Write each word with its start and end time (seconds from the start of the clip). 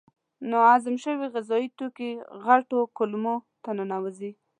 ناهضم 0.49 0.95
شوي 1.03 1.27
غذایي 1.33 1.67
توکي 1.77 2.09
غټو 2.43 2.79
کولمو 2.97 3.35
ته 3.63 3.69
ننوزي. 3.77 4.31